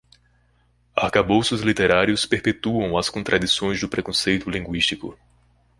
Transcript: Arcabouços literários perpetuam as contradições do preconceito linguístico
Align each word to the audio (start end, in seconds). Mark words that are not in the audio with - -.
Arcabouços 0.95 1.61
literários 1.61 2.25
perpetuam 2.25 2.97
as 2.97 3.07
contradições 3.07 3.79
do 3.79 3.87
preconceito 3.87 4.49
linguístico 4.49 5.15